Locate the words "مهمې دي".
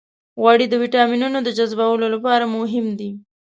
2.55-3.11